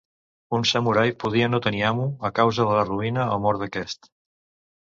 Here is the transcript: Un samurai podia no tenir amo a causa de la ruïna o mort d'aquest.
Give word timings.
Un 0.57 0.63
samurai 0.69 1.11
podia 1.25 1.49
no 1.51 1.59
tenir 1.67 1.83
amo 1.91 2.07
a 2.31 2.31
causa 2.39 2.65
de 2.71 2.81
la 2.81 2.89
ruïna 2.91 3.29
o 3.35 3.39
mort 3.47 3.65
d'aquest. 3.67 4.11